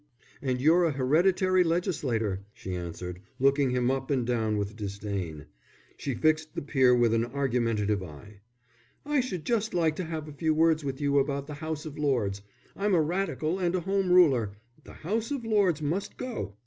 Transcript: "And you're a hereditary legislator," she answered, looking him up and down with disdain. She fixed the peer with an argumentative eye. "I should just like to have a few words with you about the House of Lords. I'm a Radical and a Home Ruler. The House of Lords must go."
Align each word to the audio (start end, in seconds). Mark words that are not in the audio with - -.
"And 0.41 0.59
you're 0.59 0.85
a 0.85 0.91
hereditary 0.93 1.63
legislator," 1.63 2.43
she 2.55 2.73
answered, 2.73 3.19
looking 3.37 3.69
him 3.69 3.91
up 3.91 4.09
and 4.09 4.25
down 4.25 4.57
with 4.57 4.75
disdain. 4.75 5.45
She 5.95 6.15
fixed 6.15 6.55
the 6.55 6.63
peer 6.63 6.95
with 6.95 7.13
an 7.13 7.23
argumentative 7.23 8.01
eye. 8.01 8.39
"I 9.05 9.19
should 9.19 9.45
just 9.45 9.75
like 9.75 9.95
to 9.97 10.03
have 10.05 10.27
a 10.27 10.33
few 10.33 10.55
words 10.55 10.83
with 10.83 10.99
you 10.99 11.19
about 11.19 11.45
the 11.45 11.53
House 11.53 11.85
of 11.85 11.99
Lords. 11.99 12.41
I'm 12.75 12.95
a 12.95 12.99
Radical 13.01 13.59
and 13.59 13.75
a 13.75 13.81
Home 13.81 14.11
Ruler. 14.11 14.53
The 14.85 14.93
House 14.93 15.29
of 15.29 15.45
Lords 15.45 15.83
must 15.83 16.17
go." 16.17 16.55